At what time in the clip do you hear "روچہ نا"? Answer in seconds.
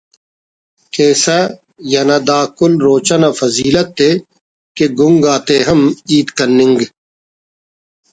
2.85-3.29